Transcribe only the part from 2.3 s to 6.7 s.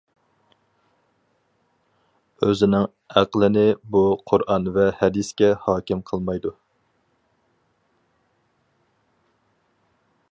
ئۆزىنىڭ ئەقلىنى بۇ قۇرئان ۋە ھەدىسكە ھاكىم قىلمايدۇ.